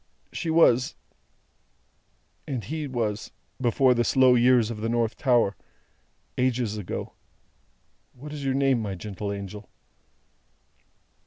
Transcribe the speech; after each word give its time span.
She 0.33 0.49
was 0.49 0.95
and 2.47 2.63
He 2.63 2.87
was 2.87 3.29
before 3.61 3.93
the 3.93 4.03
slow 4.03 4.33
years 4.33 4.71
of 4.71 4.81
the 4.81 4.89
North 4.89 5.15
Tower 5.15 5.55
ages 6.39 6.75
ago. 6.75 7.13
What 8.13 8.33
is 8.33 8.43
your 8.43 8.55
name, 8.55 8.81
my 8.81 8.95
gentle 8.95 9.31
angel?" 9.31 9.69